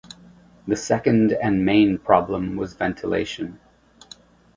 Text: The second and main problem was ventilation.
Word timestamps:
The 0.67 0.75
second 0.75 1.31
and 1.31 1.63
main 1.63 1.99
problem 1.99 2.55
was 2.55 2.73
ventilation. 2.73 3.59